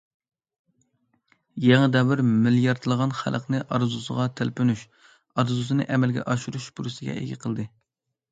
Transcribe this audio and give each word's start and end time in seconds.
يېڭى 1.65 1.89
دەۋر 1.95 2.21
مىلياردلىغان 2.29 3.13
خەلقنى 3.19 3.61
ئارزۇسىغا 3.77 4.25
تەلپۈنۈش، 4.41 4.87
ئارزۇسىنى 5.35 5.85
ئەمەلگە 5.95 6.25
ئاشۇرۇش 6.33 6.71
پۇرسىتىگە 6.79 7.19
ئىگە 7.21 7.39
قىلدى. 7.45 7.67